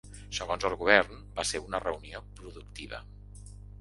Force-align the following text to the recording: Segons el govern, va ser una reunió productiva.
Segons 0.35 0.63
el 0.69 0.75
govern, 0.79 1.21
va 1.41 1.45
ser 1.49 1.61
una 1.65 1.81
reunió 1.85 2.23
productiva. 2.41 3.03